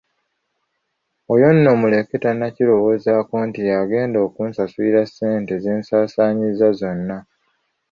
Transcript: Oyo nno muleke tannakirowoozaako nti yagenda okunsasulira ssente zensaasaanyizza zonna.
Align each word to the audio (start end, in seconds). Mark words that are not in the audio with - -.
Oyo 1.33 1.47
nno 1.55 1.71
muleke 1.81 2.15
tannakirowoozaako 2.23 3.35
nti 3.47 3.61
yagenda 3.71 4.17
okunsasulira 4.27 5.01
ssente 5.05 5.53
zensaasaanyizza 5.63 6.67
zonna. 6.79 7.17